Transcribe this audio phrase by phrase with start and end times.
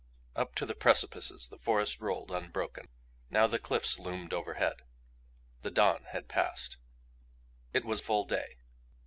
[0.35, 2.87] Up to the precipices the forest rolled, unbroken.
[3.29, 4.81] Now the cliffs loomed overhead.
[5.61, 6.77] The dawn had passed.
[7.71, 8.55] It was full day.